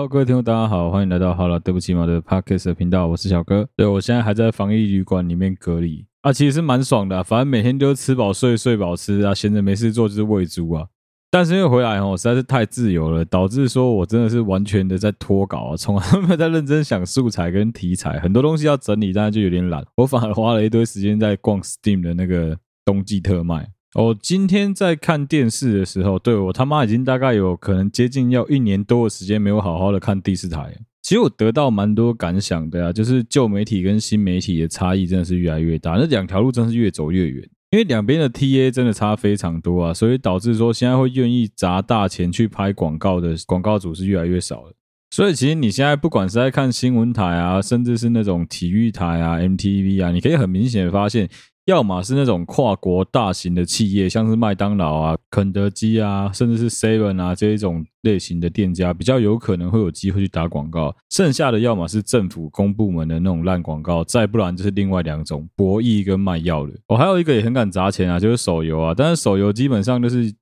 [0.00, 3.68] Hello，各位听众，大家好，欢迎来到好了，对不起嘛的 Podcast 频道，我是小哥。
[3.76, 10.86] 对，我现在还在防疫旅馆里面隔离啊，其实是蛮爽的，反正每天都吃饱睡，睡饱吃啊，闲着没事做就是喂猪啊。
[11.30, 23.68] 但是因为回来哦，实在是太自由了，导致说我真的是完全的在脱稿啊，从来没有在认真想素材跟题材，很多东西要整理，但是就有点懒，我反而花了一堆时间在逛 Steam 的那个冬季特卖。
[23.94, 30.72] 我、哦、今天在看电视的时候，对，我他妈已经大概有可能接近要一年多的时间没有好好的看第四台。
[31.02, 44.72] 其实我得到蛮多感想的啊，就是旧媒体跟新媒体的差异真的是越来越大，那两条路真是越走越远，因为两边的 TA 真的差非常多啊，所以导致说现在会愿意砸大钱去拍广告的广告主是越来越少了。
[45.10, 51.28] 所以其实你现在不管是在看新闻台啊，甚至是那种体育台啊、MTV 啊，你可以很明显的发现。
[51.66, 60.94] 要么是那种跨国大型的企业，像是麦当劳啊、肯德基啊，甚至是 Seven 啊这一种类型的店家，比较有可能会有机会去打广告。
[61.10, 66.72] 剩下的要么是政府公部门的那种烂广告，再不然就是另外两种博弈跟卖药的。
[66.88, 68.94] 我、还有一个也很敢砸钱啊，就是手游啊。
[68.96, 70.34] 但是手游基本上就是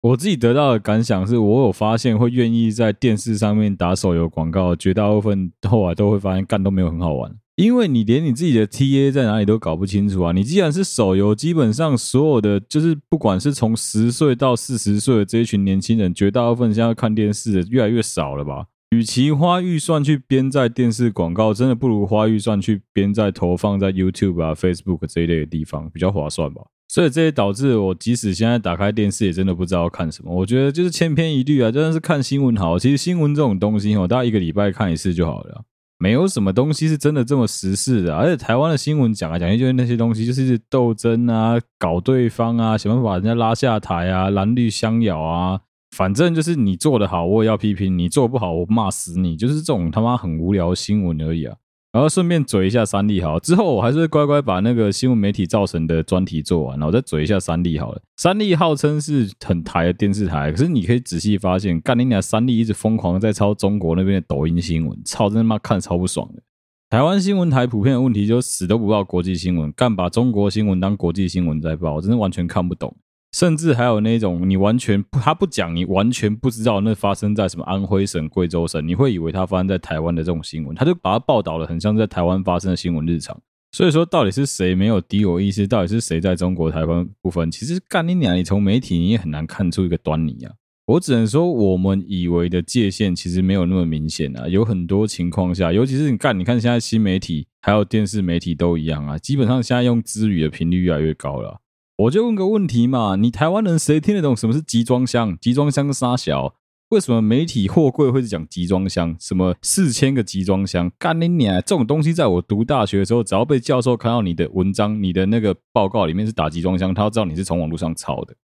[0.00, 7.30] 我自己得到的感想是，我有发现会愿意在电视上面打手游广告，绝大部分后来都会发现干都没有很好玩。
[7.62, 10.32] 因为你连你自己的 TA 在哪里都搞不清楚啊！
[10.32, 18.66] 你既然是手游，基本上所有的就是不管是从十岁到四十岁的这一群年轻人，绝大部分现在看电视的越来越少了吧？
[18.90, 26.62] 与其花预算去编在电视广告，真的不如花预算去编在投放在 YouTube 啊、Facebook 这一类的地方比较划算吧？
[26.88, 30.34] 所以这也导致我即使现在打开电视，也真的不知道看什么。
[30.34, 32.76] 我觉得就是千篇一律啊，真的是看新闻好。
[32.76, 35.62] 其实新闻这种东西哦，大概一个礼拜看一次就好了。
[36.02, 45.60] 没有什么东西是真的这么实事的，而且台湾的新闻讲来讲去就是那些东西，就是斗争啊，搞对方啊，想办法把人家拉下台啊，蓝绿相咬啊，
[45.96, 51.54] 反正就是你做的好，我也要批评；你做不好，我骂死你，就是这种他妈很无聊的新闻而已啊。
[51.92, 58.00] 然后顺便嘴一下三立好，之后我还是乖乖把那个新闻媒体造成的专题做完，然后再嘴一下三立好了。
[58.16, 66.42] 三立号称是很台的电视台，可是你可以仔细发现，干你娘三立一直疯狂在抄中国那边的抖音新闻，操，真他妈看超不爽的。
[66.88, 72.96] 台湾新闻台普遍的问题就死都不报国际新闻，干把中国新闻当国际新闻在报，我真的完全看不懂。
[73.32, 83.40] 甚至还有那种你完全不，他不讲，你完全不知道那发生在什么安徽省、贵州省，你会以为他发生在台湾的这种新闻，他就把它报道的很像在台湾发生的新闻日常。
[83.74, 85.66] 所以说，到底是谁没有敌我意识？
[85.66, 87.50] 到底是谁在中国台湾部分？
[87.50, 90.52] 其实干你娘，你从媒体你也很难看出一个端倪啊。
[90.84, 94.46] 我只能说，我们以为的界限其实没有那么明显啊。
[94.46, 101.61] 有很多情况下，尤其是你干，你看现在新媒体还有电视媒体都一样啊，基本上现在用资语的频率越来越高了。
[102.02, 105.38] 我就问个问题嘛，你台湾人谁听得懂什么是集装箱？
[105.38, 106.54] 集装箱是啥小？
[106.88, 109.14] 为什么媒体货柜会是讲集装箱？
[109.20, 110.90] 什么四千个集装箱？
[110.98, 111.54] 干你娘！
[111.60, 118.34] 这种东西在我读大学的时候，只要被教授看到你的文章、你的那个报告里面是打集装箱，他要知道你是从网络上抄的。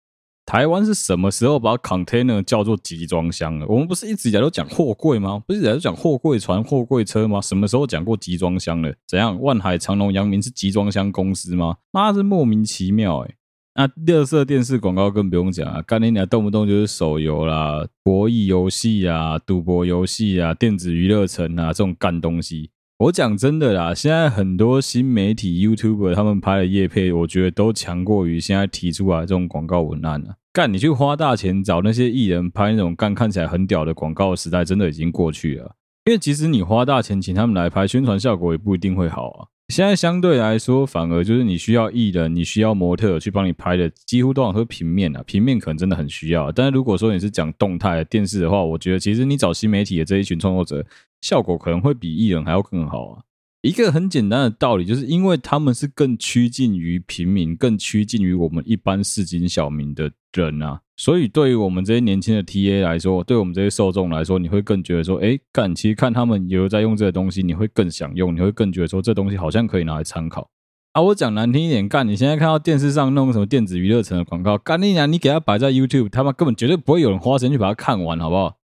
[0.47, 3.67] 台湾是什么时候把 container 叫做集装箱的？
[3.67, 5.43] 我们不是一直以来都讲货柜吗？
[5.45, 7.41] 不是一直以来都讲货柜船、货柜车吗？
[7.41, 8.95] 什么时候讲过集装箱了？
[9.09, 9.37] 怎样？
[9.43, 11.79] 万海、长隆、阳明是集装箱公司吗？
[11.91, 13.35] 妈是莫名其妙哎、
[13.78, 22.71] 那垃圾电视广告更不用讲啊，干你娘动不动就是手游啦、博弈游戏啊、赌博游戏啊、电子娱乐城啊这种干东西。
[22.99, 30.34] 我讲真的啦，现在很多新媒体 YouTuber 他们拍的业配，我觉得都强过于现在提出来这种广告文案啊。
[30.53, 35.77] 干，你去花大钱找那些艺人拍那种干看起来很屌的广告时代，真的已经过去了。
[36.06, 39.47] 因为其实你花大钱请他们来拍，宣传效果也不一定会好啊。
[39.69, 46.51] 现在相对来说，反而就是你需要艺人，你需要模特去帮你拍的，几乎都想说平面啊，平面可能真的很需要。
[46.51, 50.84] 但是如果说你是讲动态的电视的话，我觉得其实你找新媒体的这一群创作者，
[51.21, 53.22] 效果可能会比艺人还要更好啊。
[53.60, 60.81] 一个很简单的道理，就是因为他们是更趋近于平民，更趋近于我们一般市井小民的人啊。
[61.00, 70.50] 所以，对于我们这些年轻的 TA 来说，对我们这些受众来说，你会更觉得说，哎，干，其实看他们有在用这个东西，你会更想用，你会更觉得说，这东西好像可以拿来参考。
[70.95, 78.56] 啊，我讲难听一点，干，你现在看到电视上弄什么电子娱乐城的广告，干你娘，你给他摆在 YouTube，他们根本绝对不会有人花钱去把它看完，好不好？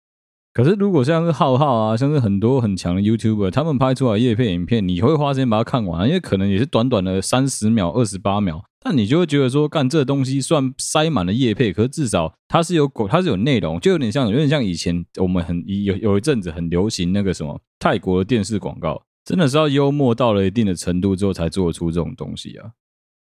[0.54, 8.62] 可是，如果像是浩浩啊，像是很多很强的 YouTuber，他们拍出来业配影片，你会花时间把它看完，因为可能也是短短的三十秒、二十八秒。
[8.84, 22.70] 但你就会觉得说，干这东西算塞满了叶配，可是至少它是有狗，它是有内容，就有点像，有点像以前我们很有有一阵子很流行那个什么泰国的电视广告，真的是要幽默到了一定的程度之后才做出这种东西啊。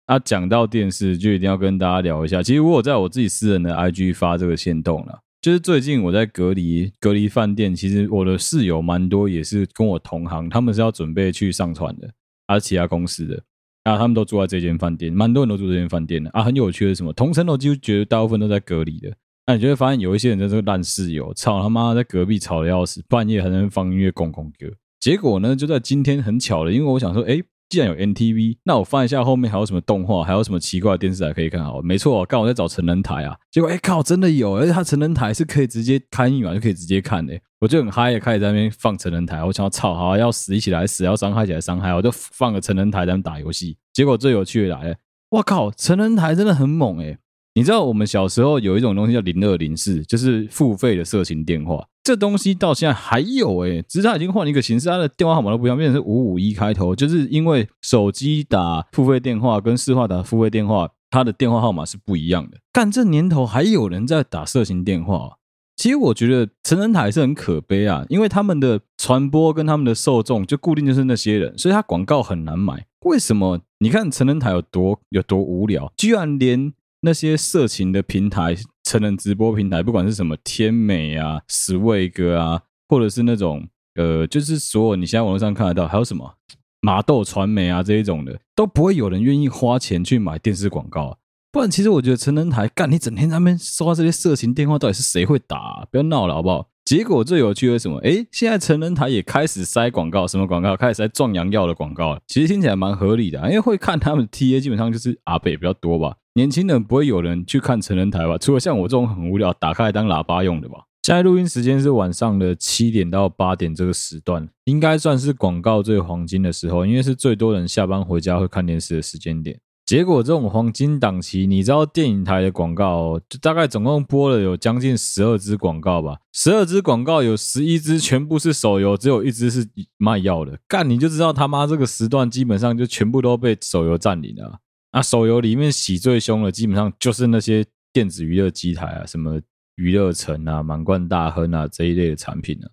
[0.07, 2.43] 啊，讲到电视，就一定要跟大家聊一下。
[2.43, 12.07] 其实我有在我自己私人的 IG 发这个线动了，就是最近我在隔离隔离饭店，其实我的室友蛮多，也是跟我同行，他们是要准备去上船的，
[12.47, 13.43] 还是其他公司的
[13.83, 16.43] 啊，他们都住在这间饭店，蛮多人都住这间饭店的啊。
[16.43, 19.11] 很有趣的是什么，同城楼几乎觉得大部分都在隔离的，
[19.47, 24.67] 那你就会发现有一些人在这个烂室友，操他妈在隔壁吵得要死，半夜还能放音乐，公公歌。
[24.99, 27.41] 结果呢，就在今天很巧的，因为我想说，哎。
[27.71, 31.63] 既然有 NTV，那我翻一下后面还有什么动画，还有什么奇怪的电视台可以看？
[31.63, 33.33] 好，没错，刚好在找成人台啊。
[33.49, 37.33] 结果哎靠，真的有，而且它成人台是可以直接开一晚就可以直接看的。
[37.61, 39.41] 我就很嗨，也开始在那边放成人台。
[39.41, 43.77] 我想要操，好要死一起来死，要伤害起来伤害，我就放个成人台在那打游戏。
[43.93, 44.95] 结果最有趣的来了，
[45.29, 47.19] 我靠，成人台真的很猛诶。
[47.53, 51.85] 你知道我们小时候有一种东西叫零二零四，就是付费的色情电话。
[52.01, 56.95] 这东西到现在还有诶，只是它已经换了一个形式，它的电话号码都不一样，变成是五五一开头。
[56.95, 62.57] 就是因为手机打付费电话跟市话打付费电话，它的电话号码是不一样的。
[62.71, 65.35] 干这年头还有人在打色情电话，
[65.75, 72.85] 其实我觉得成人台是很可悲啊，因为他们的传播跟他们的受众就固定就是那些人，所以他广告很难买。
[73.05, 73.59] 为什么？
[73.79, 76.71] 你看成人台有多有多无聊，居然连
[77.01, 78.55] 那些色情的平台。
[78.83, 83.65] 成人直播平台，不管是什么天美啊、十位哥啊，或者是那种
[83.95, 86.33] 呃，就是所有你现在网络上看得到，还有什么
[86.81, 91.17] 麻豆传媒啊这一种的，都不会有人愿意花钱去买电视广告啊。
[91.53, 95.87] 不然，其实我觉得成人台干，你整天在那边收这些色情电话，到底是谁会打？
[95.89, 96.67] 不要闹了，好不好？
[96.83, 97.99] 结果最有趣的是什么？
[97.99, 100.75] 诶，现在成人台也开始塞广告，什么广告？
[100.75, 102.19] 开始塞壮阳药的广告。
[102.27, 106.17] 其实听起来蛮合理的，因为会看他们 TA 基本上就是阿北比较多吧。
[106.33, 108.37] 年轻人不会有人去看成人台吧？
[108.37, 110.85] 除了像我这种很无聊，打开来当喇叭用的吧。
[111.03, 119.59] 现在录音时间是晚上的七点到八点这个时段，应该算是广告最黄金的时候，因为是最多人下班回家会看电视的时间点。
[119.85, 129.67] 结果这种黄金档期，你知道电影台的广告，就大概总共播了有将近十二支广告吧，十二支广告有十一支全部是手游，只有一支是
[129.97, 130.59] 卖药的。
[130.65, 134.59] 干，你就知道他妈这个时段基本上就全部都被手游占领了。
[134.91, 139.39] 那手游里面洗最凶的，基本上就是那些电子娱乐机台啊，什么
[139.75, 142.69] 娱乐城啊、满贯大亨啊这一类的产品啊。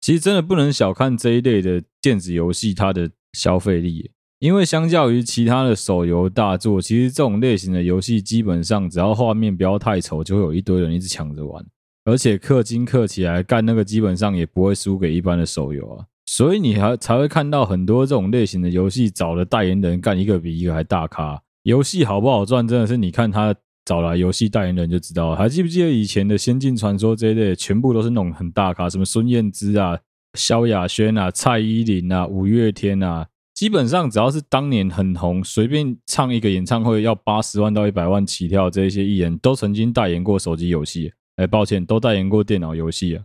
[0.00, 4.10] 其实真的不能小看这一类的电子游戏，它的消费力。
[4.40, 11.64] 因为相较于其他的手游大作，其实这种类型的游戏基本上只要画面不要太丑，就会有一堆人一直抢着玩，
[12.04, 16.06] 而且氪金氪起来干那个基本上也不会输给一般的手游啊。
[16.26, 21.40] 所以你还才会看到很多这种类型的游戏找的代言人干一个比一个还大咖。
[21.62, 23.54] 游戏好不好赚，真的是你看他
[23.84, 25.36] 找来游戏代言人就知道了。
[25.36, 29.98] 还记不记得以前的《仙境传说》这一类，全部都是那种很大咖，什么孙燕姿啊、
[30.34, 41.12] 萧亚轩啊、蔡依林啊、五月天啊，基本上只要是当年很红，随便唱一个演唱会要八十万到一百万起跳，这一些艺人都曾经代言过手机游戏。
[41.36, 43.22] 哎，抱歉，都代言过电脑游戏啊。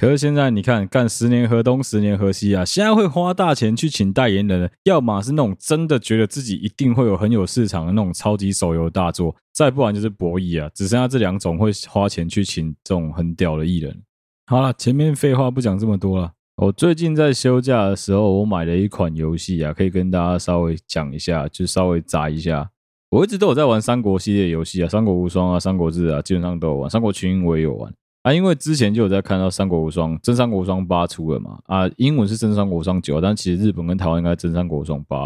[0.00, 2.64] 可是现在你看，干十年河东十年河西啊！
[2.64, 10.70] 现在会花大钱去请代言人，要么是那种真的觉得自己一定会有很有市场的那种超级手游大作，再不然就是博弈啊。
[10.74, 13.94] 只剩下这两种会花钱去请这种很屌的艺人。
[14.46, 16.32] 好了，前面废话不讲这么多了。
[16.56, 22.70] 我最近在休假的时候，我买了一款游戏啊，可以跟大家稍微讲一下，就稍微砸一下。
[23.10, 26.88] 我一直都有在玩三国系列游戏啊，三国无双啊，三国志啊，基本上都有玩。
[26.88, 27.92] 三国群英我也有玩。
[28.22, 35.16] 啊，因为之前就有在看到《三国无双》《真三国无双八》出了嘛，啊，英文是《真三国无双九》，但其实日本跟台湾应该《真三国无双八》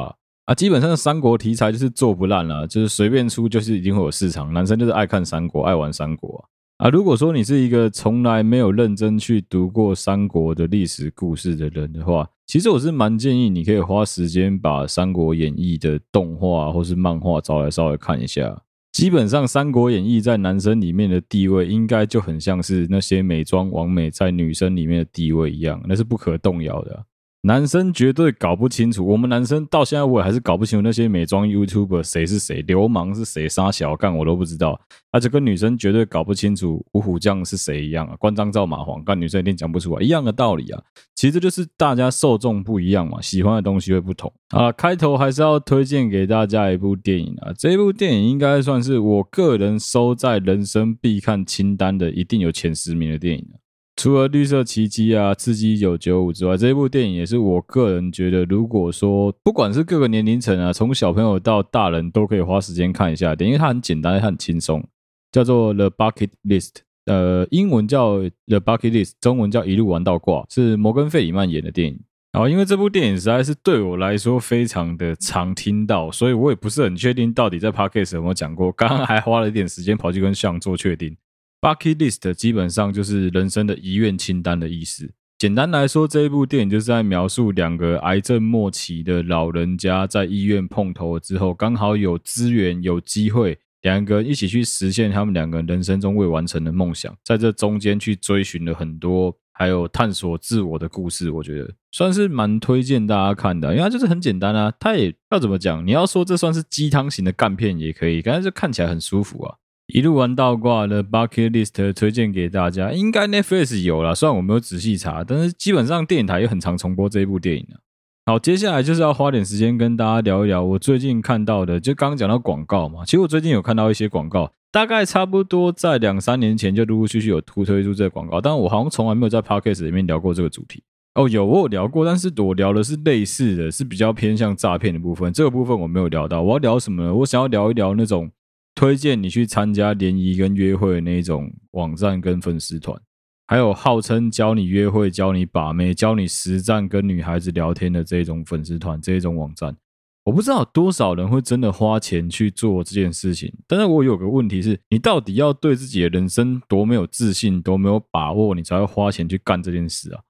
[0.44, 0.54] 啊。
[0.54, 4.52] 基本上三国题材就是做不烂了，就是随便出就是一定会有市场。
[4.52, 6.44] 男生就是爱看三国，爱玩三国
[6.76, 6.88] 啊。
[6.88, 18.60] 如果说你是一个从来没有认真去读过三国的历史故事的人的话，其实我是蛮建议你可以花时间把《三国演义》的动画或是漫画找来稍微看一下。
[18.94, 27.04] 基本上，《三国演义》在男生里面的地位，应该就很像是那些美妆王美在女生里面的地位一样，那是不可动摇的。
[27.46, 34.80] 男生绝对搞不清楚，我们男生到现在我也还是搞不清楚那些美妆 YouTuber 谁是谁，流氓是谁，杀小干我都不知道。
[35.10, 40.82] 而且跟女生绝对搞不清楚五虎将是谁一样啊，关张赵马黄干女生一定讲不出来，一样的道理啊。
[41.14, 44.72] 其实就是大家受众不一样嘛，喜欢的东西会不同啊。
[44.72, 53.60] 开头还是要推荐给大家一部电影啊，这部电影应该算是我个人收在人生必看清单的，一定有前十名的电影啊。
[53.96, 64.84] 除了绿色奇迹啊、刺激一九九五之外，这一部电影也是我个人觉得，如果说不管是各个年龄层啊，从小朋友到大人都可以花时间看一下的，因为它很简单，它很轻松，
[65.30, 66.70] 叫做《The Bucket List》，
[67.06, 72.00] 呃，英文叫《The Bucket List》，中文叫《一路玩到挂》，是摩根费里曼演的电影。
[72.32, 78.72] 然后，因为这部电影实在是对我来说非常的常听到，所以我也不是很确定到底在 Podcast 有没有讲过。
[78.72, 81.16] 刚刚还花了一点时间跑去跟向做确定。
[81.64, 85.10] Bucket List 基本上就是人生的遗愿清单的意思。
[85.38, 101.30] 简单来说，这一部电影就是在描述两个癌症末期的老人家在医院碰头之后，刚好有资源、有机会，两个人一起去实现他们两个人生中未完成的梦想，在这中间去追寻了很多，还有探索自我的故事。
[101.30, 104.70] 我觉得算是蛮推荐大家看的，因为它就是很简单啊。
[104.78, 105.86] 它也要怎么讲？
[105.86, 109.56] 你要说这算是鸡汤型的干片也可以，感觉就看起来很舒服啊。
[109.86, 117.76] 一路玩倒挂的 Bucket List 推荐给大家，应该 Netflix 有啦，虽然我没有仔细查，但是基本上电影台也很常重播这一部电影啊。
[118.24, 130.82] 好，接下来就是要花点时间跟大家聊一聊我最近看到的，就刚刚讲到广告嘛，其实我最近有看到一些广告，大概差不多在两三年前就陆陆续续有突推出这个广告，但我好像从来没有在 Podcast 里面聊过这个主题。
[131.14, 136.40] 哦，有我有聊过，但是我聊的是类似的，是比较偏向诈骗的部分，这个部分我没有聊到。
[136.40, 137.14] 我要聊什么呢？
[137.14, 138.30] 我想要聊一聊那种。
[138.74, 143.00] 推荐你去参加联谊跟约会的那种网站跟粉丝团，
[143.46, 149.76] 还有号称教你约会、教你把妹、教你实战跟女孩子聊天的这种粉丝团、这种网站，
[150.24, 153.52] 我不知道多少人会真的花钱去做这件事情。
[153.66, 160.20] 但是我有个问题是，你到底要对自己的人生多没有自信、多没有把握，你才会花钱去干这件事啊？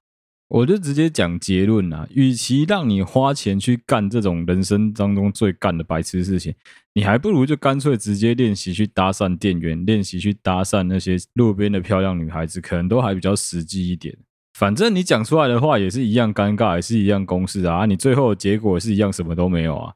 [0.47, 6.53] 我就直接讲结论啦，与其让你花钱去干这种人生当中最干的白痴事情，
[6.93, 14.15] 你还不如就干脆直接练习去搭讪店员，练习去搭讪那些路边的漂亮女孩子，可能都还比较实际一点。
[14.53, 19.93] 反正你讲出来的话也是一样尴尬，也是一样公式啊，你最后的结果是一样，什么都没有啊。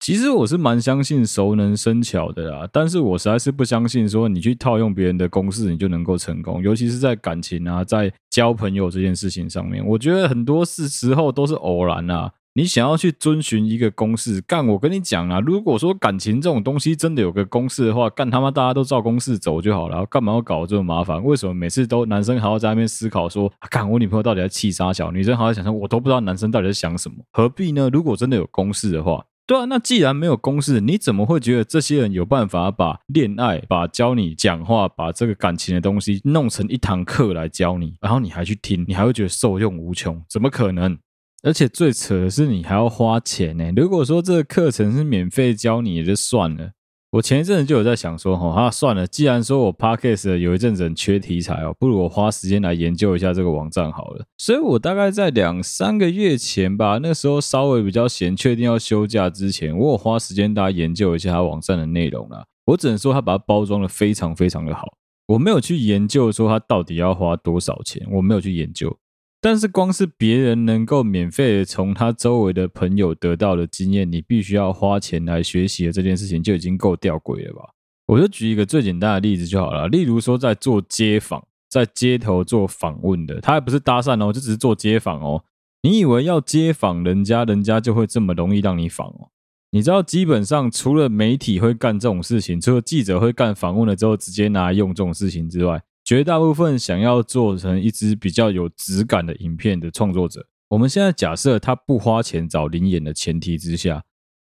[0.00, 12.32] 其实我是蛮相信熟能生巧的啦，但是我实在是不相信说你去套用别人的公式，你就能够成功，尤其是在感情啊，在交朋友这件事情上面，我觉得很多是时候都是偶然啊。
[12.54, 21.22] 你想要去遵循一个公式，干我跟你讲啊，如果说感情这种东西真的有个公式的话，干他妈大家都照公式走就好了，干嘛要搞这么麻烦？
[21.22, 27.90] 为什么每次都男生还要在那边思考说，啊干我女朋友到底在气啥小，女生还要想说，我都不知道男生到底在想什么，何必呢？
[27.92, 29.22] 如果真的有公式的话。
[29.50, 40.22] 对啊，那既然没有公式，你怎么会觉得这些人有办法把恋爱、把教你讲话、把这个感情的东西弄成一堂课来教你，然后你还去听，你还会觉得受用无穷？
[40.30, 40.96] 怎么可能？
[41.42, 43.72] 而且最扯的是，你还要花钱呢。
[43.74, 46.70] 如果说这个课程是免费教你，也就算了。
[47.12, 54.24] 我前一阵子就有在想说，哈，啊，算了，既然说我 Podcast 有一阵子很缺题材哦，不如我花时间来研究一下这个网站好了。
[54.38, 62.44] 所以我大概在两三个月前吧，那时候稍微比较闲，确定要休假之前，我有花时间大家研究一下它网站的内容啦。
[62.66, 64.86] 我只能说，它把它包装的非常非常的好。
[65.26, 68.96] 我没有去研究说它到底要花多少钱，我没有去研究。
[69.40, 77.70] 但是光是别人能够免费从他周围的朋友得到的经验，你必须要花钱来学习的这件事情就已经够吊诡了吧？
[78.06, 85.44] 我就举一个最简单的例子就好了，例如说在做街访，在街头做访问的，他还不是搭讪哦，就只是做街访哦。
[85.82, 89.30] 你以为要街访人家，人家就会这么容易让你访哦？
[89.70, 104.02] 你知道，基本上除了媒体会干这种事情，除了记者会干访问了之后直接拿来用这种事情之外，绝大部分想要做成一支比较有质感的影片的创作者，我们现在假设他不花钱找临演的前提之下，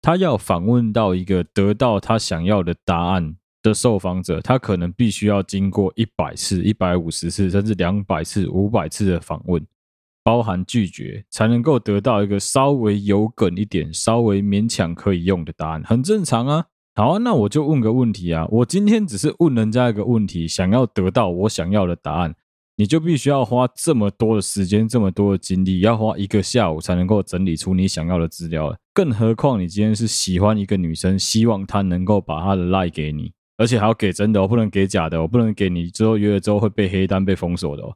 [0.03, 9.67] 他要访问到一个得到他想要的答案的受访者，他可能必须要经过一百次、一百五十次，甚至两百次、五百次的访问，
[10.23, 16.67] 包含拒绝，才能够得到一个稍微有梗一点、稍微勉强可以用的答案，很正常啊。
[16.99, 18.47] 好啊，那我就问个问题啊！
[18.51, 22.35] 我今天只是问人家一个问题，想要得到我想要的答案，
[22.77, 28.75] 你就必须要花这么多的时间、这么多的精力，要花一个下午才能够整理出你想要的资料。
[28.95, 37.95] 更何况你今天是喜欢一个女生，希望她能够把她的 LINE 给你，而且还要给真的，我不能给假的，我不能给你之后约了之后会被黑单、被封锁的哦。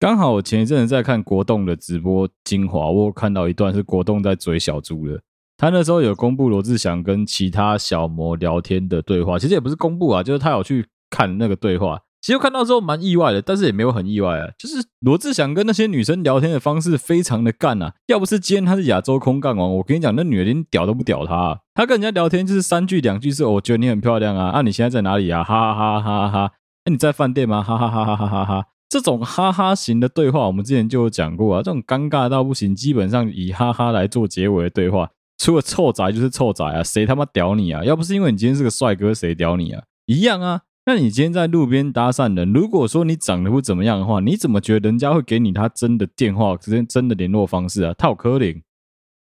[0.00, 5.20] 刚好我前一阵子在看国栋的直播精华，我看到一段是国栋在嘴小猪的。
[5.62, 12.00] 他那时候有公布罗志祥跟其他小模聊天的对话，其实也不是公布啊，就是他有去看那个对话。
[12.20, 14.48] 其实看到之后蛮意外的，但是也没有很意外啊。
[14.58, 21.60] 就是罗志祥跟那些女生聊天的方式非常的干啊，要不是今天他是亚洲空干王，我跟你讲，那女的连屌都不屌他。
[21.74, 25.44] 他跟人家聊天就是三句两句是，我觉得你很漂亮啊，啊你现在在哪里啊？
[25.44, 26.52] 哈哈哈哈哈哈。
[26.86, 27.62] 那你在饭店吗？
[27.62, 28.66] 哈哈哈哈哈哈哈。
[28.88, 35.08] 这种哈哈型的对话，我们之前就有讲过啊，这种尴尬到不行，基本上以哈哈来做结尾的对话。
[35.42, 37.82] 除了臭宅就是臭宅啊，谁他妈屌你啊？
[37.82, 39.82] 要不是因为你今天是个帅哥，谁屌你啊？
[40.06, 40.60] 一样啊。
[40.86, 47.92] 那你今天在路边搭讪人，如果说你长得不怎么样的话，你怎么觉得人家会给你他真的电话、真真的联络方式啊？
[47.94, 48.62] 套柯林。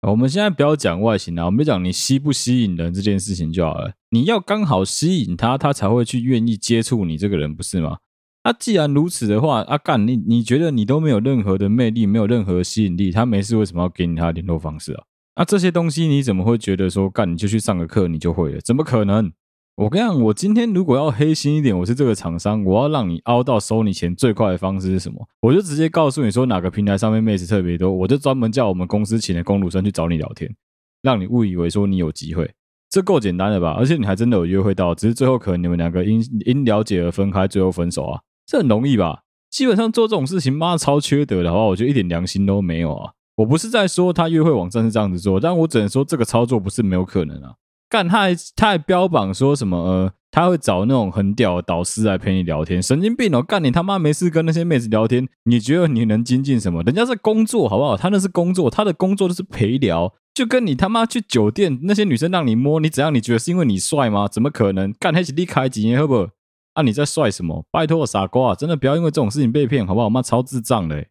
[0.06, 3.94] 我们现在不要讲外形啊，我们讲你吸不吸引人这件事情就好了。
[4.10, 7.96] 你要刚好吸引他，他才会去愿意接触你这个人，不是吗？
[8.44, 15.04] 那、既然如此的话，阿、干你你觉得你都没有任何的魅力，没有任何吸引力，他没事为什么要给你他的联络方式啊？
[15.34, 18.60] 啊，这些东西你怎么会觉得说干你就去上个课你就会了？
[18.60, 19.32] 怎么可能？
[19.76, 25.26] 我跟你讲，我今天如果要黑心一点，我是这个厂商，我要让你凹到收你钱最快的方式是什么？
[25.40, 30.54] 我就直接告诉你说哪个平台上面妹子特别多，我就专门叫我们公司请的工读生去找你聊天，
[31.02, 32.52] 让你误以为说你有机会。
[32.88, 33.74] 这够简单的吧？
[33.76, 39.22] 而且你还真的有约会到，只是最后可能你们两个因因了解而分开，最后分手啊，这很容易吧？
[39.50, 41.64] 基本上做这种事情，妈超缺德的，话？
[41.64, 43.14] 我觉得一点良心都没有啊！
[43.36, 47.54] 我不是在说他约会网站是这样子做，但我只能说这个操作不是没有可能啊。
[47.88, 53.42] 干，他还他还标榜说什么呃，他会找那种很屌的导师来陪你聊天，神经病哦！
[53.42, 56.82] 干你他妈没事跟那些妹子聊天，你觉得你能精进什么？
[56.82, 57.96] 人家在工作，好不好？
[57.96, 60.12] 他那是工作，他的工作就是陪聊。
[60.32, 63.14] 就跟你他妈去酒店，那些女生让你摸你怎样？
[63.14, 64.26] 你觉得是因为你帅吗？
[64.26, 64.92] 怎么可能？
[64.98, 66.26] 干黑起立开几年，好不好？
[66.72, 67.64] 啊，你在帅什么？
[67.70, 70.10] 拜托傻瓜，真的不要因为这种事情被骗，好不好？
[70.10, 71.06] 妈超智障的。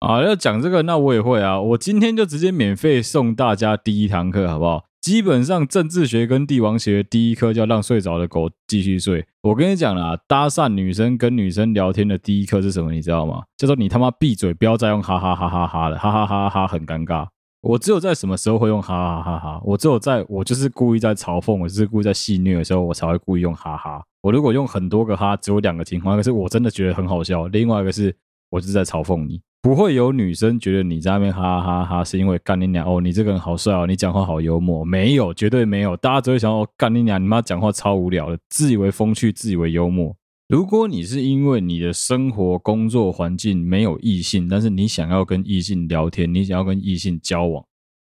[0.00, 1.60] 啊，要讲这个，那我也会啊。
[1.60, 4.84] 我今天就直接免费送大家第一堂课，好不好？
[5.00, 9.26] 基本上政治学跟帝王学第一课叫让睡着的狗继续睡。
[9.42, 12.92] 我跟你讲啦，搭讪女生跟女生聊天的第一课是什么？
[12.92, 13.42] 你知道吗？
[13.58, 17.26] 就说你他妈闭嘴，不要再用哈哈哈哈哈的，哈哈哈哈很尴尬。
[17.60, 19.60] 我只有在什么时候会用哈哈哈哈？
[19.64, 24.02] 我只有在我就是故意在嘲讽，我就是故意在戏谑的时候，我才会故意用哈哈。
[24.22, 28.14] 我如果用很多个哈，只有两个情况，一个是我真的觉得很好笑，另外一个是
[28.50, 29.40] 我是在嘲讽你。
[29.62, 34.82] 不会有女生觉得你在那边哈哈哈哈，是因为干你娘哦，你这个人好帅哦，你讲话好幽默。
[34.84, 40.16] 没有，绝对没有，大家只会想哦，干你娘，你妈讲话超无聊的，自以为风趣，自以为幽默。
[40.48, 47.62] 如果你是因为你的生活工作环境没有异性，但是你想要跟异性聊天，你想要跟异性交往，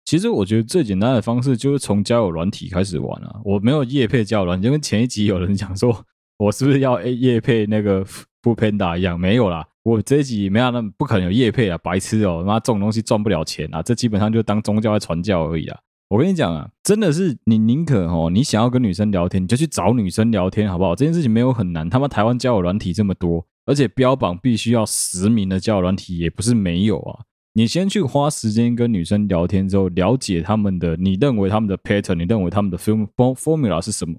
[0.04, 3.40] 其实我觉得最简单的方式就是从交友软体开始玩啊。
[3.46, 6.06] 我没有夜配交友软体，就跟前一集有人讲说
[6.38, 8.06] 我是不是要夜配那个
[8.44, 9.66] foodpanda 一样，没有啦。
[9.88, 15.80] 我这一集没有那么不可能有业配啊，白痴哦，妈这种东西赚不了钱啊，这基本上就当宗教在传教而已啊。
[16.10, 20.94] 我跟你讲啊，真的是你宁可哦，你想要跟女生聊天，你就去找女生聊天，好不好？
[20.94, 21.90] 这件事情没有很难。
[21.90, 27.24] 他妈台湾交友软体这么多，而且标榜必须要实名的交友软体也不是没有啊。
[27.54, 34.16] 你先去花时间跟女生聊天之后，了解他们的，你认为他们的 pattern，你认为他们的 formula 是什么？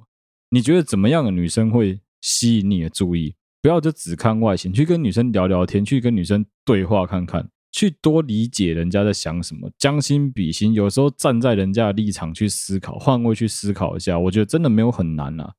[0.49, 3.35] 你觉得怎么样的女生会吸引你的注意？
[3.61, 7.49] 不要就只看外形，去跟女生聊聊天，去跟女生对话看看。
[7.71, 15.53] 去多理解人家在想什么，将心比心，有时候站在人家的立场去思考，换位去思考一下，我觉得真的没有很难啊。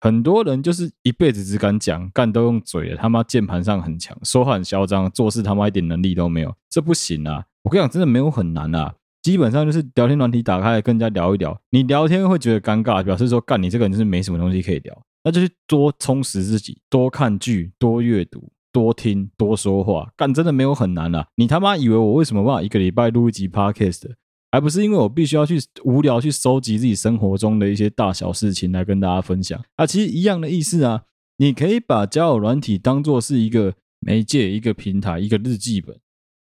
[0.00, 7.42] 很多人就是一辈子只敢讲，干都用嘴的，他妈键盘上很强，说话很嚣张，做事他妈一点能力都没有，这不行啊！
[7.62, 18.52] 我跟你讲，真的没有很难啊，基本上就是聊天软体打开跟人家聊一聊，你聊天会觉得尴尬，表示说干你这个人就是没什么东西可以聊，那就去多充实自己，多看剧，多阅读。
[18.72, 21.28] 多听多说话，干真的没有很难啊！
[21.36, 24.10] 你他妈以为我为什么办法一个礼拜录一集 podcast？
[24.52, 29.86] 还不是因为我必须要去无聊去收集自己生活中的一些大小事情来跟大家分享啊！
[29.86, 31.04] 其实一样的意思啊，
[31.38, 35.98] 你可以把交友软体当做是一个媒介、一个平台、一个日记本。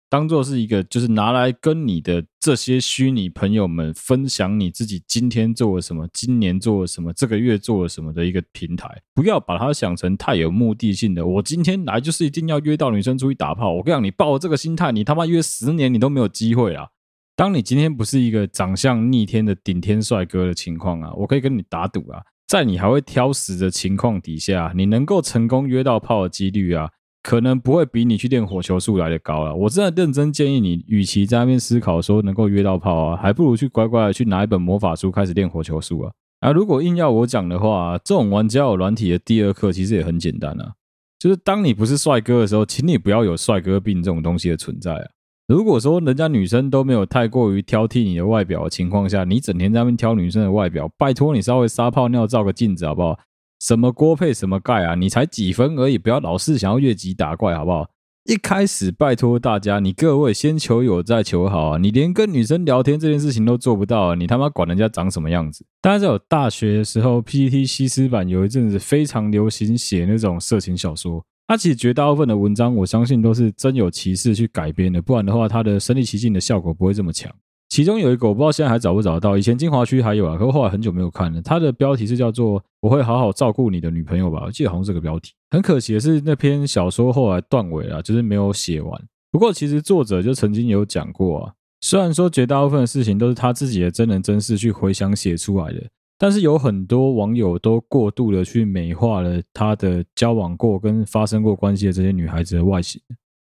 [0.10, 8.90] 当做是一个，就是拿来跟你的这些虚拟朋友们分享你自己今天做了什么，今年做了什么，这个月做了什么的一个平台。
[9.14, 11.24] 不要把它想成太有目的性的。
[11.24, 13.72] 我今天来就是一定要约到女生出去打炮。
[13.72, 16.88] 我跟你讲，你抱着这个心态，你他妈约十年你都没有机会啊！
[17.36, 26.90] 当你今天不是一个长相逆天的顶天帅哥的情况啊，我可以跟你打赌啊，在你还会挑食的情况底下，你能够成功约到炮的几率啊。
[27.22, 29.56] 可能不会比你去练火球术来的高了。
[29.56, 36.12] 我真的认真建议你，与其在那边思考说能够约到炮啊，还不如去乖乖的去拿一本魔法书开始练火球术啊。
[36.40, 40.74] 啊，如果硬要我讲的话，这种玩家有软体的第二课其实也很简单啊，
[41.20, 45.06] 就是当你不是帅哥的时候，请你不要有帅哥病这种东西的存在啊。
[45.50, 53.20] 如果说人家女生都没有太过于挑剔你的外表的情况下，你整天在那边挑女生的外表，拜托你稍微撒泡尿照个镜子好不好？
[53.60, 54.96] 什么锅配什么盖啊？
[54.96, 57.90] 你才几分而已，不要老是想要越级打怪，好不好？
[58.26, 61.78] 一开始拜托大家，你各位先求有再求好啊！
[61.80, 65.66] 你连跟女生聊天这件事情都做不到啊，你他妈管人家长什么样子？
[65.82, 77.34] 大家在有大学的时候，PTT 西斯版有一阵子非常流行写那种色情小说，它其实绝大部分的文章，我相信都是真有其事去改编的，不然的话，它的身临其境的效果不会这么强。
[77.70, 81.40] 其中有一个我不知道现在还找不找得到，以前精华区还有啊，可是后来很久没有看了。
[81.42, 85.34] 它的标题是叫做“我会好好照顾你的女朋友”吧，我记得好像是这个标题。
[85.52, 89.00] 很可惜的是，那篇小说后来断尾了，就是没有写完。
[89.32, 95.84] 不过其实作者就曾经有讲过啊，虽然说绝大部分的事情都是他自己的真人真事去回想写出来的，
[96.18, 103.00] 但是有很多网友都过度的去美化了他的交往过跟发生过关系的这些女孩子的外形。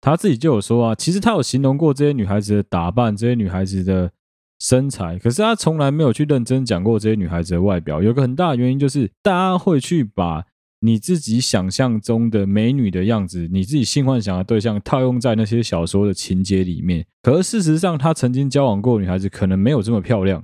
[0.04, 4.12] 他自己就有说啊，其实他有形容过这些女孩子的打扮，这些女孩子的
[4.60, 8.04] 身材，可是他从来没有去认真讲过这些女孩子的外表。
[8.04, 10.44] 有个很大的原因就是，大家会去把
[10.82, 17.06] 你自己想象中的美女的样子，你自己性幻想的对象套用在那些小说的情节里面。
[17.22, 20.44] 可是事实上，他曾经交往过女孩子可能没有这么漂亮，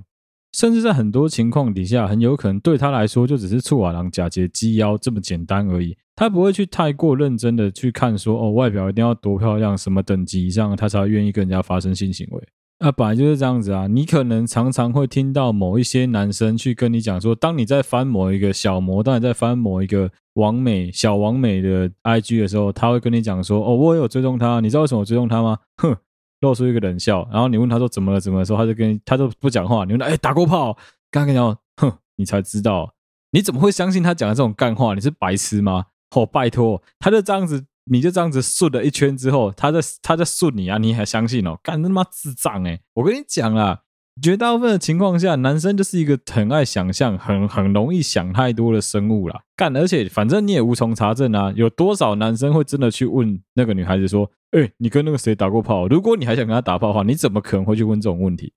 [0.54, 5.98] 甚至在很多情况底下，很有可能对他来说就只是处瓦郎假节鸡腰这么简单而已。
[6.20, 12.48] 他不会去太过认真的去看说哦，外表一定要多漂亮，什么等级以上他才愿意跟人家发生性行为。
[12.80, 13.86] 那本来就是这样子啊。
[13.86, 25.56] 你可能常常会听到某一些男生去跟你讲说，当你在翻某一个小模，当你在翻某一个网美小网美的 IG 的时候，他会跟你讲说哦，我有追踪他，你知道为什么我追踪他吗？
[25.78, 25.96] 哼，
[26.40, 27.26] 露出一个冷笑。
[27.32, 29.86] 然后你问他说怎么了怎么了时候，他就跟他都不讲话。
[29.86, 30.74] 你问他哎打过炮？
[31.10, 32.92] 刚刚跟你讲，哼，你才知道，
[33.30, 34.92] 你怎么会相信他讲的这种干话？
[34.92, 35.86] 你是白痴吗？
[36.10, 41.58] 哦，拜托，他就这样子，你就这样子顺了一圈之后，他在他在顺你啊，你还相信哦？
[41.62, 43.82] 干他妈智障诶，我跟你讲啦，
[44.20, 49.40] 绝大部分的情况下，男生就是一个很爱想象、很很容易想太多的生物啦。
[49.56, 58.52] 干，而且反正你也无从查证啊，有多少男生会真的去问那个女孩子说：“诶，你跟那个谁打过炮？”如果你还想跟他打炮的话，你怎么可能会去问这种问题？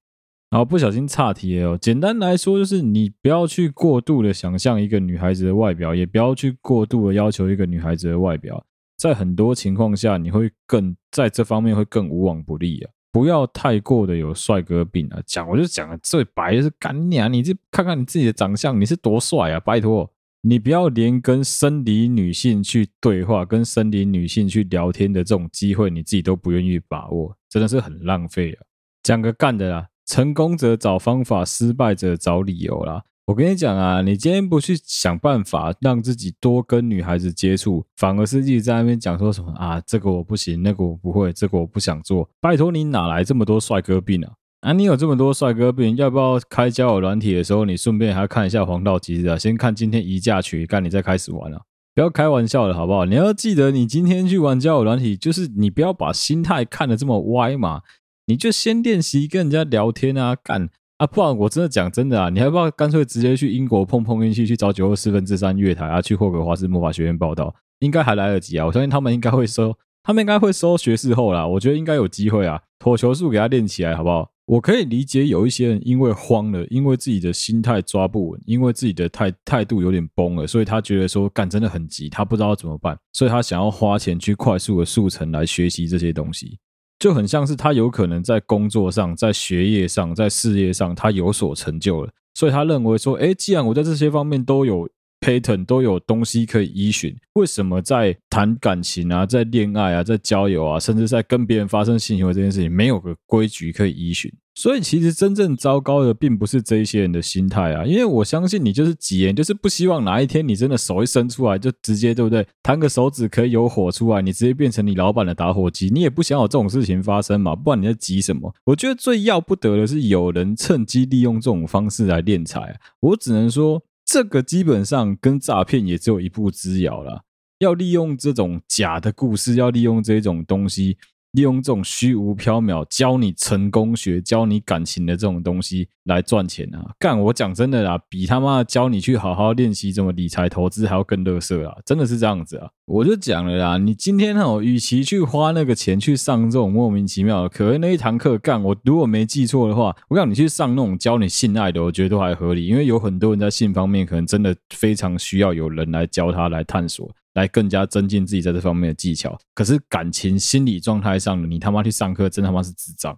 [0.54, 1.78] 然后不小心岔题了哦。
[1.82, 8.64] 简单来说，就是你不要去过度的想象一个女孩子的外表，也不要去过度的要求一个女孩子的外表。
[8.96, 12.92] 在很多情况下，你会更在这方面会更无往不利啊！
[13.12, 15.20] 不要太过的有帅哥病啊！
[15.26, 17.28] 讲我就讲的最白就是干你啊！
[17.28, 19.60] 你这看看你自己的长相，你是多帅啊！
[19.60, 20.08] 拜托，
[20.42, 28.62] 你不要连跟生理女性去对话、跟生理女性去聊天的这种机会，你自己都不愿意把握，真的是很浪费啊！
[29.02, 29.88] 讲个干的啦。
[30.06, 33.04] 成功者找方法，失败者找理由啦。
[33.26, 42.30] 我跟你讲啊，你今天不去想办法让自己多跟女孩子接触，反而是一直在那边讲说什么啊，这个我不行，那个我不会，这个我不想做。
[42.42, 44.34] 拜托你哪来这么多帅哥病啊？
[44.60, 49.38] 啊，你有这么多帅哥病，要不要开交友软体的时候，你顺便还要看一下黄道吉日啊？
[49.38, 51.62] 先看今天宜嫁娶，干你再开始玩啊！
[51.96, 53.06] 不要开玩笑了，好不好？
[53.06, 57.82] 你要记得，你今天去玩交友软体，就是你不要把心态看得这么歪嘛。
[58.26, 61.06] 你就先练习跟人家聊天啊，干啊！
[61.06, 68.66] 不然我真的讲真的啊，你还不要干脆直接去英国碰碰运气，去找九又四分之三月台啊，去霍格华兹魔法学院报道，应该还来得及啊！
[68.66, 71.46] 我相信他们应该会收，他们应该会收学士后啦。
[71.46, 74.30] 我觉得应该有机会啊，投球术给他练起来，好不好？
[74.46, 86.60] 我可以理解有一些人因为慌了，因为自己的心态抓不稳，因为自己的态态度有点崩了，所以他觉得说干真的很急，他不知道怎么办，所以他想要花钱去快速的速成来学习这些东西。
[87.04, 94.88] 就很像是他有可能在工作上、在学业上、在事业上，他有所成就了，所以他认为说，诶，既然我在这些方面都有
[95.24, 104.30] pattern，都有东西可以依循，为什么在谈感情啊、在恋爱啊、在交友啊，甚至在跟别人发生性行为这件事情，没有个规矩可以依循？
[104.56, 112.46] 所以其实真正糟糕的，并不是这一些人的心态啊，因为我相信你就是急眼，就是不希望哪一天你真的手一伸出来，就直接对不对？
[112.62, 117.56] 弹个手指可以有火出来，你直接变成你老板的打火机，你也不想有这种事情发生嘛？
[117.56, 118.54] 不然你在急什么？
[118.66, 127.24] 我觉得最要不得的是有人趁机利用这种方式来敛财，我只能说这个基本上跟诈骗也只有一步之遥了。
[127.60, 130.98] 要利用这种假的故事，要利用这种东西。
[131.34, 136.92] 利用这种虚无缥缈教你成功学、教你感情的这种东西来赚钱啊！
[137.00, 141.76] 干，我讲真的啦，比他妈教你去好好练习怎么理财投资还要更乐色啊！
[141.84, 142.70] 真的是这样子啊！
[142.86, 157.10] 我就讲了啦，你今天哦，与其去花那个钱去上这种莫名其妙的，可能那一堂课干，我如果没记错的话，我讲你去上那种教你性爱的，我觉得都还合理，因为有很多人在性方面可能真的非常需要有人来教他来探索。
[157.34, 159.38] 来更加增进自己在这方面的技巧。
[159.54, 163.18] 可是感情心理状态上的，你他妈去上课，真他妈是智障。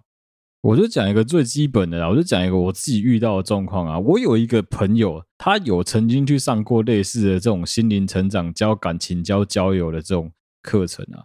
[0.62, 3.98] 我就讲一个最基本的啦，我就讲一个我自己遇到的状况啊。
[3.98, 11.24] 我有一个朋友，他有曾经去上过类似的这种心灵成长、教感情、教交友的这种课程啊。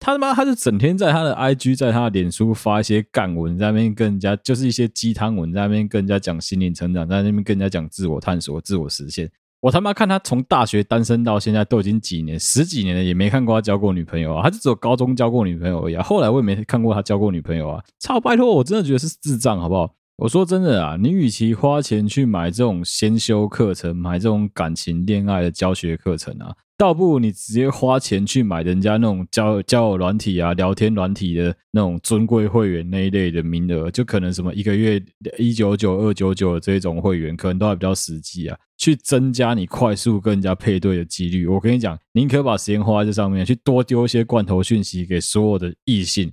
[0.00, 9.30] 他他妈他就整天在他的 IG，在他的脸书发一些干文，在那边跟人家就是一些鸡汤文，在那边跟人家讲心灵成长，在那边跟人家讲自我探索、自我实现。
[9.60, 16.02] 我他妈看他从大学单身到现在都已经几年，十几年了，也没看过他交过女朋友啊，他就只有高中交过女朋友而已啊。
[16.02, 17.82] 后来我也没看过他交过女朋友啊。
[17.98, 19.94] 操，拜托，我真的觉得是智障，好不好？
[20.18, 26.52] 我说真的啊，你与其花钱去买这种先修课程，买这种感情恋爱的教学课程啊。
[26.76, 35.00] 倒不如你直接花钱去买人家那种交交友软体啊、聊天软体的那种尊贵会员那一类的名额，就可能什么一个月
[35.38, 41.46] 一九九、二九九的这种会员，可能都还比较实际啊，去增加你快速跟人家配对的几率。
[41.46, 46.32] 我跟你讲，宁可把时间花在这上面，去多丢一些罐头讯息给所有的异性，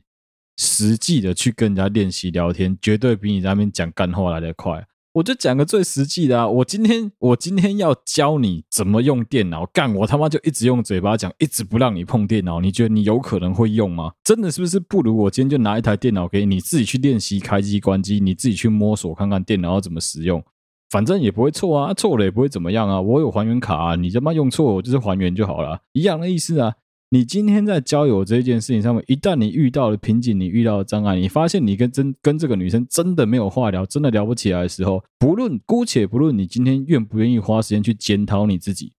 [0.58, 4.88] 实际的去跟人家练习聊天，绝对比你在那边讲干话来得快。
[5.14, 6.46] 我就讲个最实际的啊！
[6.46, 12.60] 我今天我今天要教你怎么用电脑干，我他妈就一直用嘴巴讲，一直不让你碰电脑。
[12.60, 14.12] 你觉得你有可能会用吗？
[14.26, 14.78] 真的是不是？
[14.78, 20.44] 不如我今天就拿一台电脑给你，你自己去练习开机关机，你自己去摸索看看电脑要怎么使用，
[20.90, 23.00] 反正也不会错啊，错了也不会怎么样啊。
[23.00, 26.74] 我有还原卡啊，你他妈用错我就是还原就好了，一样的意思啊。
[27.16, 38.92] 你今天在交友这件事情上面，一旦你遇到了瓶颈，你遇到了障碍，你发现你跟真跟这个女生真的没有话聊，真的聊不起来的时候，不论姑且不论你今天愿不愿意花时间去检讨你自己，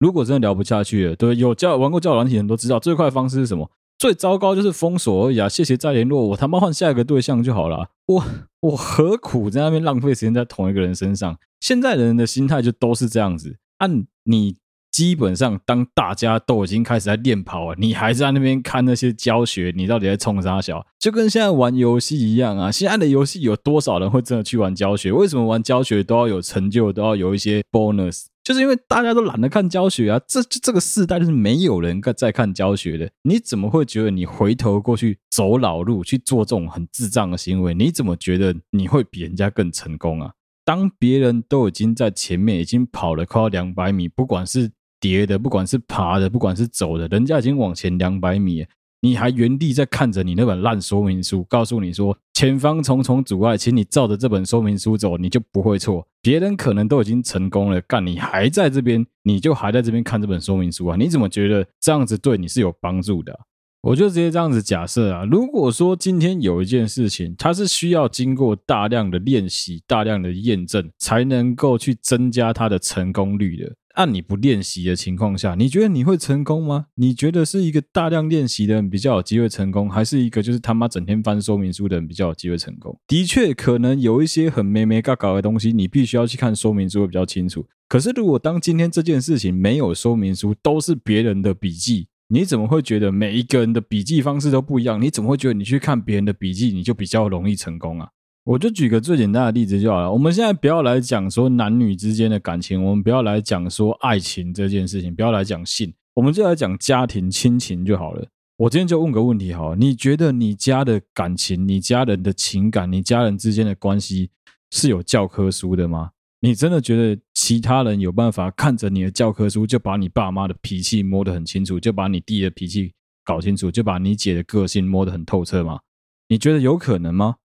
[0.00, 3.70] 如果真的聊不下去了，对，有交玩过交友软体的人都知道，最快的方式是什么？
[4.00, 5.48] 最糟糕就是封锁而已啊！
[5.48, 7.90] 谢谢再联络，我他妈换下一个对象就好了。
[8.06, 8.24] 我
[8.62, 11.38] 我何苦在那边浪费时间在同一个人身上？
[11.60, 14.56] 现在人的心态就都是这样子，按你。
[15.00, 20.86] 基本上，当大家都已经开始在练跑了，你还在那边看那些教学，你到底在冲啥小？
[20.98, 22.70] 就跟现在玩游戏一样啊！
[22.70, 25.10] 现在的游戏有多少人会真的去玩教学？
[25.10, 28.26] 为什么玩教学都要有成就，都要有一些 bonus？
[28.44, 30.20] 就是因为大家都懒得看教学啊！
[30.28, 33.10] 这这个世代就是没有人在看教学的。
[33.22, 37.72] 你怎么会觉得你回头过去走老路去做这种很智障的行为？
[37.72, 40.32] 你怎么觉得你会比人家更成功啊？
[40.62, 48.66] 当别人都已经在前面已经跑了快要两百米，不管是叠的，不管是爬的，不管是走的，人家已经往前两百米，
[49.00, 56.06] 你还原地在看着你那本烂说明书，告诉你说前方重重阻碍，请你照着这本说明书走，你就不会错。
[56.22, 60.96] 别人可能都已经成功了，干你还在这边，你就还在这边看这本说明书啊？
[60.98, 63.40] 你怎么觉得这样子对你是有帮助的？
[63.82, 73.72] 我就直接这样子假设啊，如果说今天有一件事情，它是需要经过大量的练习、大量的验证，才能够去增加它的成功率的。
[73.94, 76.86] 按你不练习的情况下，你觉得你会成功吗？
[76.94, 82.98] 你觉得是一个大量练习的人比较有机会成功，还是一个就是他妈整天翻说明书的人比较有机会成功？
[83.06, 87.66] 的确，可能有一些很眉眉角角的东西，你必须要去看说明书会比较清楚。
[87.88, 95.02] 可是，如果当今天这件事情没有说明书，都是别人的笔记，你怎么会觉得每一个人的笔记方式都不一样？
[95.02, 98.10] 你怎么会觉得你去看别人的笔记，你就比较容易成功啊？
[98.44, 100.10] 我就举个最简单的例子就好了。
[100.10, 108.26] 我们现在不要来讲说男女之间的感情，我们不要来讲说爱情这件事情，不要来讲性，我们就来讲家庭亲情就好了。
[108.56, 114.30] 我今天就问个问题好了，你觉得你家的感情、你家人的情感、你家人之间的关系
[114.70, 116.10] 是有教科书的吗？
[116.40, 122.92] 你真的觉得其他人有办法看着你的教科书，就把你爸妈的脾气摸得很清楚，就把你弟的脾气
[123.24, 125.80] 搞清楚，就把你姐的个性摸得很透彻吗？
[126.28, 127.36] 你觉得有可能吗？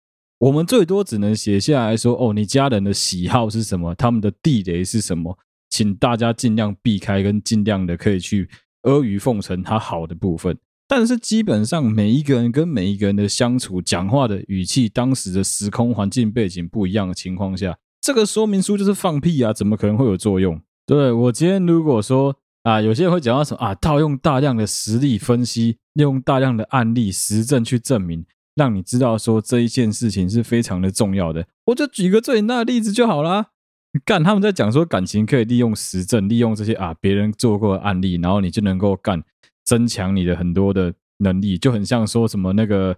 [0.45, 3.95] 我们最多只能写下来说：“哦，你家人的喜好是什么？
[3.95, 5.39] 他们的地雷是什么？
[5.71, 8.51] 请大家尽量避开，跟尽量的可以去
[8.83, 10.59] 阿谀奉承他好的部分。
[10.87, 19.51] 但是基本上每一个人跟每一个人的相处、讲话的语气、当时的时空环境背景不一样的情况下，这个说明书就是放屁啊！
[19.51, 20.61] 怎么可能会有作用？
[20.85, 33.49] 对，我今天如果说啊，有些人会讲到什么啊，套用大量的实例分析，用大量的案例实证去证明。”让你知道说这一件事情是非常的重要的，我就举个最简单的例子就好啦。
[34.05, 39.23] 干，他们在讲说感情可以利用实证，利用这些啊别人做过的案例，然后你就能够干
[39.65, 42.97] 增强你的很多的能力，就很像说什么那个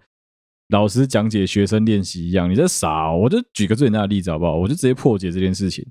[0.69, 2.51] 老师讲解学生练习一样。
[2.51, 3.13] 你在傻？
[3.13, 4.55] 我就举个最简单的例子好不好？
[4.57, 5.87] 我就直接破解这件事情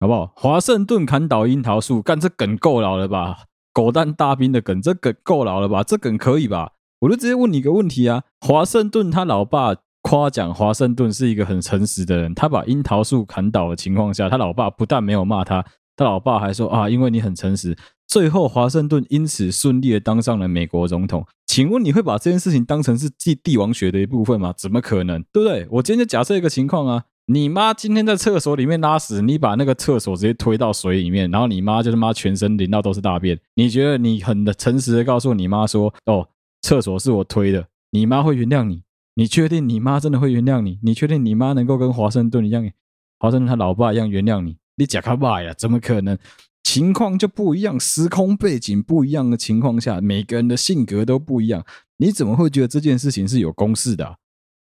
[0.00, 0.32] 好不好？
[0.34, 3.44] 华盛顿砍倒樱桃树，干这梗够老了吧？
[3.72, 5.84] 狗蛋大兵的梗，这梗够老了吧？
[5.84, 6.72] 这梗可以吧？
[7.00, 15.64] 我就直接问你一个问题啊，华盛顿他老爸夸奖华盛顿是一个很诚实的人，他把樱桃树砍倒的情况下，他老爸不但没有骂他，
[15.96, 21.26] 他老爸还说啊，因为你很诚实，最后华盛顿因此顺利的当上了美国总统。
[21.46, 24.52] 请问你会把这件事情当成是帝帝王学的一部分吗？
[24.56, 25.66] 怎么可能，对不对？
[25.70, 36.26] 我今天就假设一个情况啊，你妈今天在厕所里面拉屎，你把那个厕所直接推到水里面，然后你妈就是妈全身淋到都是大便，你觉得你很诚实的告诉你妈说，哦。
[36.68, 38.82] 厕所是我推的，你妈会原谅你？
[39.14, 40.78] 你确定你妈真的会原谅你？
[40.82, 42.70] 你确定你妈能够跟华盛顿一样，
[43.18, 44.58] 华盛顿他老爸一样原谅你？
[44.76, 45.54] 你假卡爸呀？
[45.56, 46.18] 怎么可能？
[46.62, 51.64] 情况就不一样，时空背景不一样的情况下，每个人的性格都不一样，
[51.96, 54.18] 你怎么会觉得这件事情是有公式的？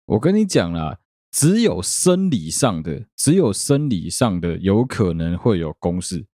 [0.05, 0.99] 我跟你讲啦，
[1.31, 6.27] 只有生理上的，只有生理上的有可能会有公式，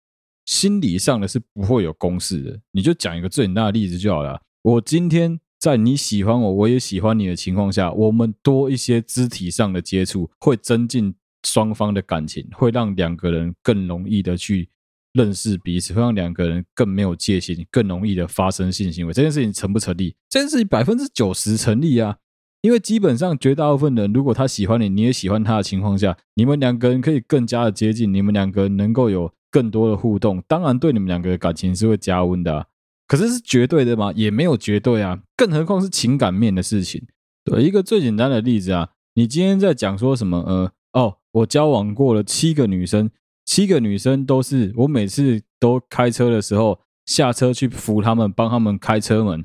[0.44, 2.60] 心理上的是不会有公式的。
[2.74, 4.42] 你就讲一个最简单的例子就好了。
[4.64, 14.70] 我今天在你喜欢我，我也喜欢你的情况下，我们多一些肢体上的接触，会增进双方的感情，会让两个人更容易的去
[15.14, 19.14] 认识彼此，会让两个人更没有戒心，更容易的发生性行为。
[19.14, 20.16] 这件事情成不成立？
[20.28, 22.18] 这件事情百分之九十成立啊！
[22.62, 32.66] 因为基本上绝大部分人，如果他喜欢你，你也喜欢他的情况下，你们两个人可以更加的接近，你们两个人能够有更多的互动，当然对你们两个的感情是会加温的。
[33.12, 34.14] 可是是绝对的吗？
[34.16, 37.06] 也没有绝对啊，更何况是情感面的事情。
[37.44, 40.38] 对，一个最简单的例子啊，你今天在讲说什么？
[40.48, 43.12] 呃，哦，我交往过了七个女生，
[43.44, 49.44] 七个女生都是我每次都开车的时候下车去扶她们，帮她们开车门。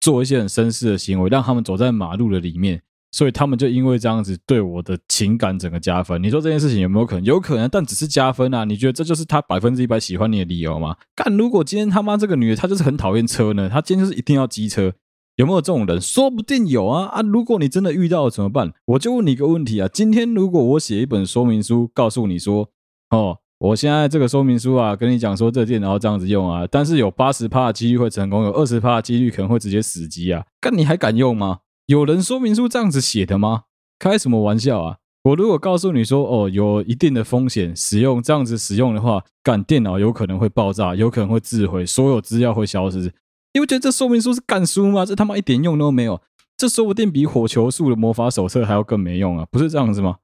[0.00, 2.82] 做一些很绅士的行为，让她们走在马路的里面，
[3.14, 6.20] 所以他们就因为这样子对我的情感整个加分。
[6.20, 7.24] 你说这件事情有没有可能？
[7.24, 8.64] 有可能，但只是加分啊！
[8.64, 10.96] 你觉得这就是他百分之一百喜欢你的理由吗？
[11.14, 13.68] 干，如果今天他妈这个女的她就是很讨厌车呢？
[13.68, 14.92] 她今天就是一定要机车，
[15.36, 16.00] 有没有这种人？
[16.00, 17.22] 说不定有啊啊！
[17.22, 18.72] 如果你真的遇到了怎么办？
[18.86, 22.68] 我就问你一个问题啊：今天如果我写一本说明书，告诉你说，
[23.10, 23.38] 哦。
[23.58, 30.44] 我现在这个说明书啊，跟你讲说这电脑这样子用啊，但是有八十趴的几率会成功，有二十趴的几率可能会直接死机啊。
[30.60, 31.60] 干，你还敢用吗？
[31.86, 33.64] 有人说明书这样子写的吗？
[33.98, 34.96] 开什么玩笑啊！
[35.24, 43.12] 我如果告诉你说，哦，有一定的风险，使用这样子使用的话，干，电脑有可能会爆炸，有可能会自毁，所有资料会消失。
[43.52, 45.04] 你不觉得这说明书是干书吗？
[45.04, 46.20] 这他妈一点用都没有，
[46.56, 49.46] 这说不定比火球术的魔法手册还要更没用啊！
[49.50, 50.16] 不是这样子吗？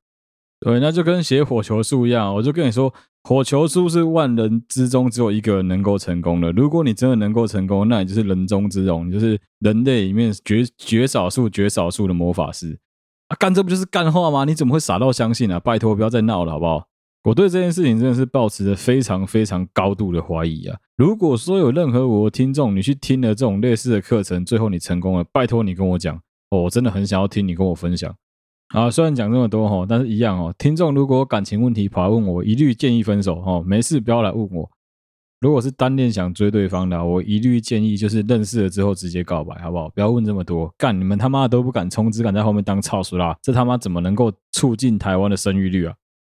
[0.60, 2.92] 对，那就跟写火球术一样，我就跟你说。
[3.22, 6.50] 火球术是万人之中只有一个人能够成功的。
[6.52, 12.78] 如果你真的能够成功，那你就是人中之龙，你就是人类里面绝绝少数、绝少数的魔法师
[13.28, 13.36] 啊！
[13.38, 14.44] 干，这不就是干话吗？
[14.44, 15.60] 你怎么会傻到相信啊？
[15.60, 16.86] 拜托，不要再闹了，好不好？
[17.24, 20.78] 我对这件事情真的是抱持着非常非常高度的怀疑啊！
[20.96, 26.16] 如果说有任何我的听众，你去听了这种类似的课程，最后你成功了，拜托你跟我讲
[26.48, 28.14] 哦，我真的很想要听你跟我分享。
[28.70, 30.54] 啊，虽然讲这么多哈，但是一样哦。
[30.56, 33.60] 听众如果感情问题跑来问我，一律建议分手哈。
[33.66, 34.70] 没事不要来问我。
[35.40, 39.88] 如果是单恋想追对方的，我一律建议就是认识了之后直接告白，好不好？
[39.88, 40.72] 不要问这么多。
[40.78, 45.94] 干，你们他妈都不敢冲，只敢在后面当操鼠啦，这他妈怎么能够促进台湾的生育率啊？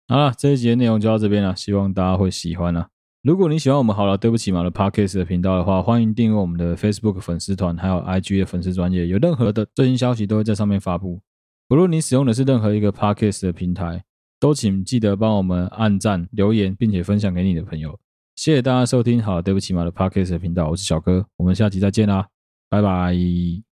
[0.07, 2.87] 好了，这一集的内容就到这边了，希望大家会喜欢啊。
[3.21, 11.21] 如果你喜欢我们好了，对不起嘛的 Podcast 的频道的话，欢迎订阅我们的 Facebook 粉丝团，还有 IG 的粉丝专业，有任何的最新消息都会在上面发布。
[11.67, 14.03] 不论你使用的是任何一个 Podcast 的平台，
[14.39, 17.99] 都请记得帮我们按赞、留言，并且分享给你的朋友。
[18.35, 22.27] 谢谢大家收听，好，对不起嘛的 Podcast 的频道，我是小哥，我们下期再见啦，
[22.69, 23.72] 拜拜。